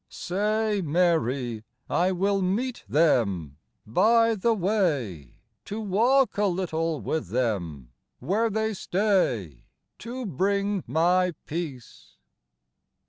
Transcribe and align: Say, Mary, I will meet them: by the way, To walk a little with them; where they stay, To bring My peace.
Say, 0.09 0.81
Mary, 0.83 1.63
I 1.87 2.11
will 2.11 2.41
meet 2.41 2.83
them: 2.89 3.57
by 3.85 4.33
the 4.33 4.55
way, 4.55 5.35
To 5.65 5.79
walk 5.79 6.39
a 6.39 6.47
little 6.47 6.99
with 7.01 7.27
them; 7.27 7.91
where 8.17 8.49
they 8.49 8.73
stay, 8.73 9.65
To 9.99 10.25
bring 10.25 10.83
My 10.87 11.35
peace. 11.45 12.15